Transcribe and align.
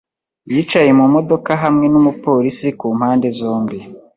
yicaye 0.51 0.89
mu 0.99 1.05
modoka 1.13 1.51
hamwe 1.63 1.85
n'umupolisi 1.89 2.67
ku 2.79 2.87
mpande 2.97 3.27
zombi. 3.37 3.77